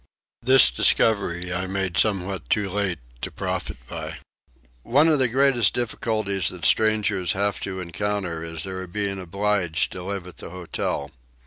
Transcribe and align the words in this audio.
This 0.41 0.71
discovery 0.71 1.53
I 1.53 1.67
made 1.67 1.95
somewhat 1.95 2.49
too 2.49 2.71
late 2.71 2.97
to 3.21 3.29
profit 3.29 3.77
by. 3.87 4.17
One 4.81 5.07
of 5.07 5.19
the 5.19 5.27
greatest 5.27 5.75
difficulties 5.75 6.49
that 6.49 6.65
strangers 6.65 7.33
have 7.33 7.59
to 7.59 7.79
encounter 7.79 8.43
is 8.43 8.63
their 8.63 8.87
being 8.87 9.19
obliged 9.19 9.91
to 9.91 10.01
live 10.01 10.25
at 10.25 10.37
the 10.37 10.49
hotel. 10.49 11.11